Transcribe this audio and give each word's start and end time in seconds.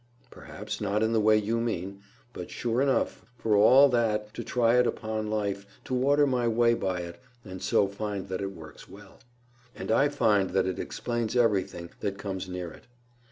"Perhaps 0.31 0.81
not, 0.81 1.03
in 1.03 1.13
the 1.13 1.19
way 1.19 1.37
you 1.37 1.59
mean; 1.61 2.01
but 2.33 2.49
sure 2.49 2.81
enough, 2.81 3.23
for 3.37 3.55
all 3.55 3.87
that, 3.89 4.33
to 4.33 4.43
try 4.43 4.75
it 4.79 4.87
upon 4.87 5.29
life—to 5.29 5.95
order 5.95 6.25
my 6.25 6.47
way 6.47 6.73
by 6.73 7.01
it, 7.01 7.21
and 7.45 7.61
so 7.61 7.87
find 7.87 8.27
that 8.27 8.41
it 8.41 8.51
works 8.55 8.89
well. 8.89 9.19
And 9.75 9.91
I 9.91 10.09
find 10.09 10.49
that 10.53 10.65
it 10.65 10.79
explains 10.79 11.35
everything 11.35 11.91
that 11.99 12.17
comes 12.17 12.49
near 12.49 12.71
it. 12.71 12.87